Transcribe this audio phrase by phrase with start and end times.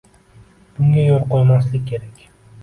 [0.79, 2.25] Bunga yo'l qo'ymaslik kerak